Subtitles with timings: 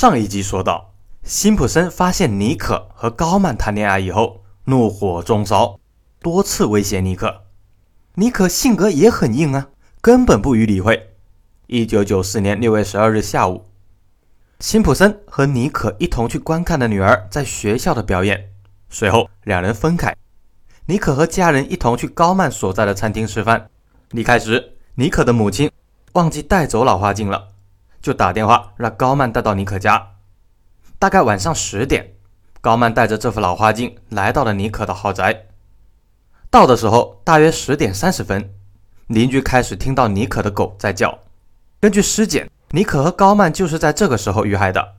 [0.00, 5.78] 上一集说到，辛普森发现尼可和高曼谈恋爱以后，怒火中烧，
[6.22, 7.42] 多次威胁尼可。
[8.14, 9.68] 尼可性格也很硬啊，
[10.00, 11.10] 根本不予理会。
[11.66, 13.66] 一九九四年六月十二日下午，
[14.58, 18.52] 辛普森和尼可一同去观看了女儿在学校的表演，
[18.88, 20.16] 随后两人分开。
[20.86, 23.68] 尼可和家人一同去高曼所在的餐厅吃饭。
[24.12, 25.70] 离开时，尼可的母亲
[26.14, 27.48] 忘记带走老花镜了。
[28.00, 30.14] 就打电话让高曼带到尼可家。
[30.98, 32.14] 大概晚上十点，
[32.60, 35.46] 高曼带着这副老花镜来到了尼可的豪宅。
[36.50, 38.52] 到的时候大约十点三十分，
[39.06, 41.18] 邻居开始听到尼可的狗在叫。
[41.80, 44.96] 根据尸检，尼可和高曼就是在这个时候遇害的。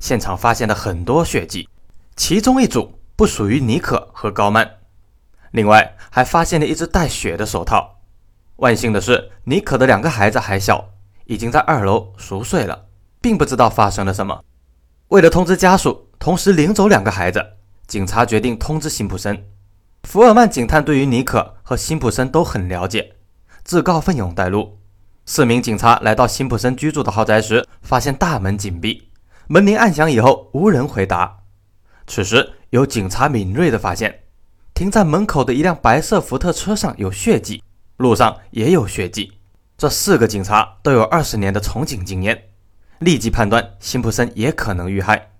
[0.00, 1.68] 现场发现了很多血迹，
[2.16, 4.78] 其中一组不属于尼可和高曼。
[5.50, 7.98] 另外还发现了一只带血的手套。
[8.56, 10.90] 万幸的是，尼可的两个孩子还小。
[11.26, 12.86] 已经在二楼熟睡了，
[13.20, 14.42] 并不知道发生了什么。
[15.08, 17.44] 为了通知家属，同时领走两个孩子，
[17.86, 19.46] 警察决定通知辛普森。
[20.04, 23.16] 福尔曼警探对于尼可和辛普森都很了解，
[23.64, 24.78] 自告奋勇带路。
[25.24, 29.08] 四名警察来到辛普森居住的豪宅时，发现大门紧闭，
[29.48, 31.38] 门铃按响以后无人回答。
[32.06, 34.20] 此时，有警察敏锐地发现，
[34.74, 37.60] 停在门口的一辆白色福特车上有血迹，
[37.96, 39.32] 路上也有血迹。
[39.78, 42.44] 这四个警察都有二十年的从警经验，
[43.00, 45.32] 立即判断辛普森也可能遇害。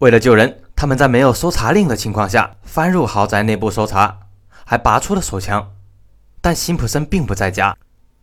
[0.00, 4.20] 为了救人，他们在没有搜查令的情况下翻入豪宅内部搜查，
[4.66, 5.72] 还拔出了手枪。
[6.42, 7.74] 但辛普森并不在家，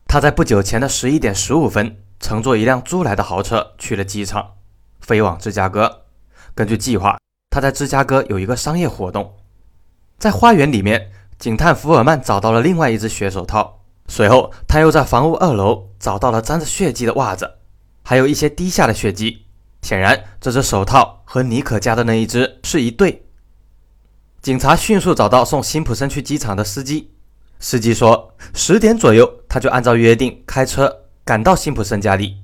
[0.06, 4.52] 他在不久前的十一点十五分乘坐一辆租来的豪车去了机场，
[5.00, 6.04] 飞往芝加哥。
[6.54, 7.18] 根据计划，
[7.50, 9.38] 他在芝加哥有一个商业活动。
[10.20, 13.81] 在花园里面，警探福尔曼找到了另外一只血手套。
[14.12, 17.50] 随后，他又在房屋二楼找到了沾着血迹的袜子，
[18.04, 19.46] 还有一些滴下的血迹。
[19.82, 23.26] 显然，这只手套和尼可家的那一只是一对。
[24.42, 27.14] 警察迅速找到送辛普森去机场的司机，
[27.62, 32.36] 司机说十点左右他就按照约定开车赶到辛普森家里，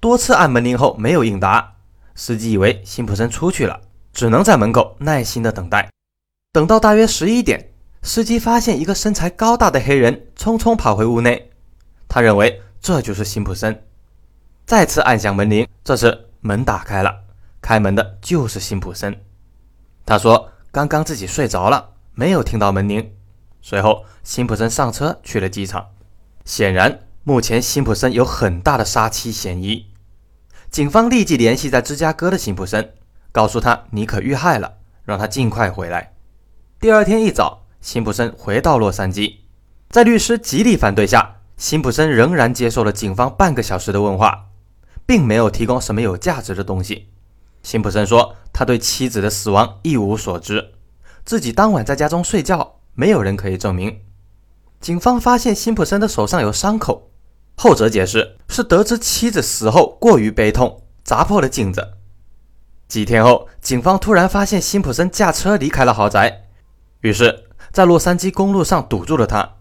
[0.00, 1.76] 多次按门铃后没有应答，
[2.14, 3.80] 司机以为辛普森出去了，
[4.12, 5.88] 只能在门口耐心的等待。
[6.52, 7.69] 等到大约十一点。
[8.02, 11.50] 司机发现一个身材高大的黑人匆匆跑回屋内，
[12.08, 13.84] 他认为这就是辛普森，
[14.64, 15.68] 再次按响门铃。
[15.84, 17.24] 这时门打开了，
[17.60, 19.22] 开门的就是辛普森。
[20.06, 23.12] 他说刚刚自己睡着了，没有听到门铃。
[23.60, 25.90] 随后，辛普森上车去了机场。
[26.46, 29.90] 显然，目前辛普森有很大的杀妻嫌疑。
[30.70, 32.94] 警方立即联系在芝加哥的辛普森，
[33.30, 36.14] 告诉他尼可遇害了，让他尽快回来。
[36.80, 37.59] 第二天一早。
[37.80, 39.36] 辛普森回到洛杉矶，
[39.88, 44.48] 在律师极力反对下，辛普森仍然接受了警方半个小时的问话，
[45.06, 47.08] 并没有提供什么有价值的东西。
[47.62, 50.72] 辛普森说，他对妻子的死亡一无所知，
[51.24, 54.00] 自己当晚在家中睡觉，没有人可以证明。
[54.78, 57.10] 警方发现辛普森的手上有伤口，
[57.56, 61.94] 后者解释是得知妻子死后过于悲痛，砸破了镜子。
[62.86, 66.44] 几天后，警方突然发现辛普森驾车离开了豪宅，
[67.00, 67.46] 于是。
[67.72, 69.56] 在洛杉矶公路上堵住了他，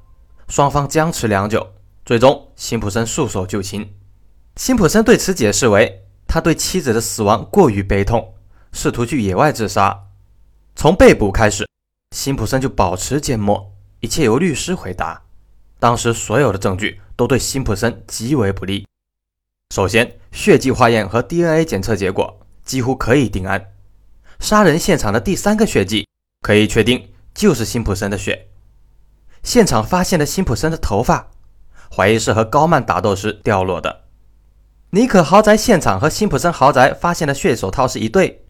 [0.48, 3.94] 双方僵持良久，最终辛普森束手就擒。
[4.56, 8.34] 辛普森对此解释为，他对妻子的死亡过于悲痛，
[8.72, 10.06] 试图去野外自杀。
[10.76, 11.68] 从被捕开始，
[12.16, 15.22] 辛普森就保持缄默，一切由律师回答。
[15.80, 18.88] 当时所有的证据都对辛普森极为不利。
[19.74, 23.74] 首先，血迹化验和 DNA 检测结果几乎可以定案，
[24.40, 26.08] 杀人现场的第三个血迹
[26.42, 27.08] 可以确定。
[27.40, 28.50] 就是辛普森的血，
[29.44, 31.30] 现场发现了辛普森的头发，
[31.90, 34.02] 怀疑是和高曼打斗时掉落的。
[34.90, 38.44] 尼可豪宅现场和辛普森豪宅发现的血手套是一对，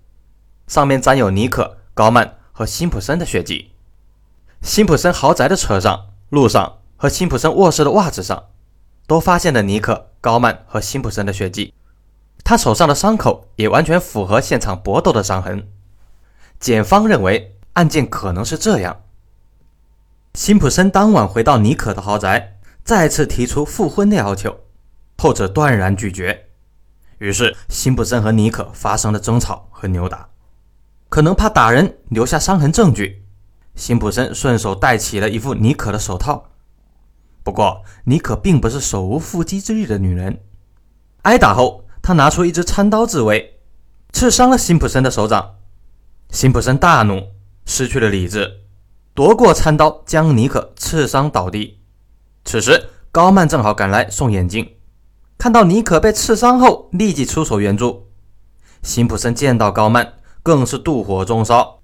[0.66, 3.73] 上面沾有尼可、高曼和辛普森的血迹。
[4.63, 8.45] 辛普森豪宅的车上、路上和辛普森卧室的袜子上，
[9.06, 11.75] 都发现了尼可、高曼和辛普森的血迹。
[12.44, 15.68] 他手上的伤口也完全符合现场搏斗的伤痕。
[16.59, 17.56] 检方认为。
[17.79, 19.03] 案件可能是这样：
[20.33, 24.53] 辛普森当晚回到尼可的豪宅，再次提出复婚的要求，
[25.17, 26.49] 后者断然拒绝。
[27.19, 30.27] 于是，辛普森和尼可发生了争吵和扭打。
[31.07, 33.23] 可能怕打人留下伤痕证据，
[33.75, 36.49] 辛普森顺手戴起了一副尼可的手套。
[37.45, 40.41] 不过，尼可并不是手无缚鸡之力的女人。
[41.21, 43.61] 挨打后，她拿出一支餐刀自卫，
[44.11, 45.55] 刺伤了辛普森的手掌。
[46.29, 47.38] 辛普森大怒。
[47.69, 48.62] 失去了理智，
[49.13, 51.80] 夺过餐刀，将尼可刺伤倒地。
[52.44, 54.77] 此时，高曼正好赶来送眼镜，
[55.38, 58.07] 看到尼可被刺伤后，立即出手援助。
[58.81, 61.80] 辛普森见到高曼，更是妒火中烧，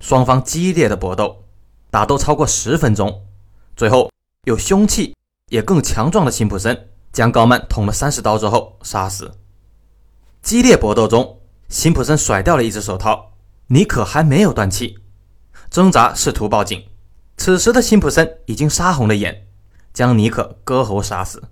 [0.00, 1.44] 双方激烈的搏斗，
[1.88, 3.24] 打斗超过十分钟，
[3.76, 4.10] 最后
[4.42, 5.14] 有凶器
[5.52, 9.30] 也更强壮的辛普森将高曼捅了三十刀之后杀死。
[10.42, 11.38] 激烈搏斗中，
[11.68, 13.34] 辛普森甩掉了一只手套，
[13.68, 14.98] 尼可还没有断气，
[15.70, 16.82] 挣扎试图报警。
[17.36, 19.46] 此时的辛普森已经杀红了眼，
[19.92, 21.42] 将尼克割喉杀死，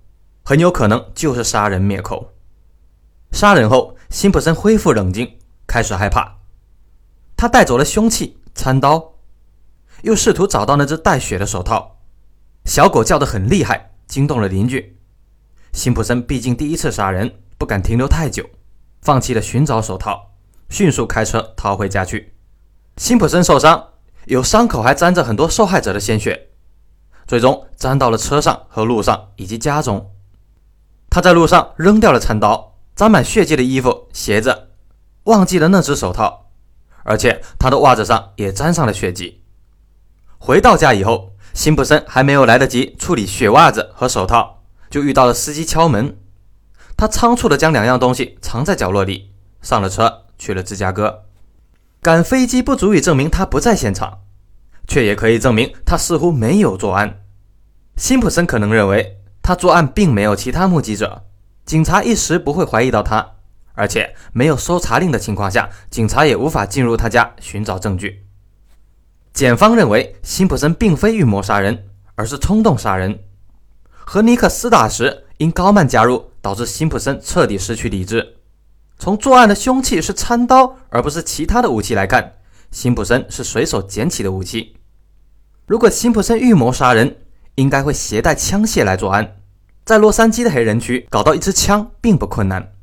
[0.43, 2.33] 很有可能就是杀人灭口。
[3.31, 6.39] 杀人后，辛普森恢复冷静，开始害怕。
[7.35, 9.13] 他带走了凶器餐刀，
[10.01, 11.99] 又试图找到那只带血的手套。
[12.65, 14.97] 小狗叫得很厉害，惊动了邻居。
[15.71, 18.45] 辛普森毕竟第一次杀人，不敢停留太久，
[19.01, 20.35] 放弃了寻找手套，
[20.69, 22.33] 迅速开车逃回家去。
[22.97, 23.89] 辛普森受伤，
[24.27, 26.49] 有伤口还沾着很多受害者的鲜血，
[27.27, 30.13] 最终沾到了车上和路上以及家中。
[31.09, 32.75] 他在路上扔掉了餐刀。
[32.97, 34.69] 沾满血迹的衣服、鞋子，
[35.25, 36.47] 忘记了那只手套，
[37.03, 39.43] 而且他的袜子上也沾上了血迹。
[40.39, 46.17] 回到家以后，辛普森还没有来得及处理血袜子和手套，就遇到了司机敲门。
[46.97, 49.29] 他仓促地将两样东西藏在角落里，
[49.61, 51.26] 上了车去了芝加哥。
[52.01, 54.19] 赶飞机不足以证明他不在现场，
[54.87, 57.23] 却也可以证明他似乎没有作案。
[57.97, 61.25] 辛普森可能认为他作案并没有其他目击者。
[61.65, 63.33] 警察一时不会怀疑到他，
[63.73, 68.25] 而且没有搜查令的情况下，警察也无法进入他家寻找证据。
[69.33, 73.19] 检方认为辛普森并非预谋杀人，而是冲动杀人。
[73.89, 78.36] 和尼克厮打时，因高曼加入，导致辛普森彻底失去理智。
[78.99, 82.33] 从作案的凶器是餐刀，而不是其他的武器来看，
[82.71, 84.77] 辛普森是随手捡起的武器。
[85.65, 87.17] 如果辛普森预谋杀人，
[87.55, 89.35] 应该会携带枪械来作案。
[89.85, 92.73] 在洛杉矶的黑人区搞到一支枪并不困难。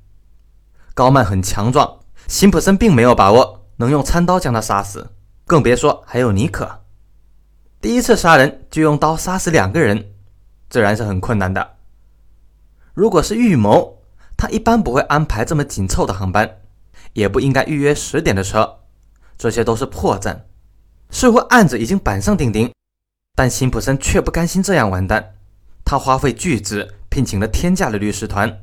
[0.94, 5.11] 高曼很强壮，辛普森并没有把握能用餐刀将他杀死，
[5.46, 6.82] 更别说还有尼克。
[7.81, 10.12] 第一次杀人就用刀杀死两个人，
[10.70, 11.76] 自然是很困难的。
[12.94, 13.99] 如果是预谋，
[14.37, 16.59] 他一般不会安排这么紧凑的航班，
[17.13, 18.81] 也不应该预约十点的车，
[19.39, 20.41] 这些都是破绽。
[21.11, 22.73] 似乎案子已经板上钉钉，
[23.37, 25.35] 但辛普森却不甘心这样完蛋。
[25.85, 28.61] 他花费巨资聘请了天价的律师团，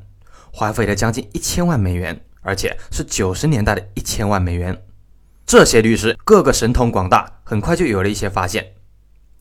[0.52, 4.82] 花费了将近一千万美元，而且是九十年代的一千万美元。
[5.46, 8.74] 这些律师个个神通广大，很快就有了一些发现。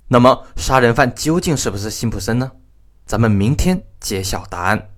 [0.07, 2.51] 那么，杀人犯究竟是不是辛普森呢？
[3.05, 4.90] 咱们明天揭晓答案。